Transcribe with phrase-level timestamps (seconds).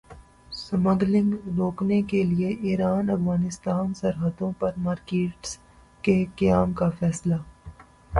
[0.51, 5.57] smuggling روکنے کیلئے Iran Afghanistan سرحدوں پر مارکیٹس
[6.03, 7.35] کے قیام کا فیصلہ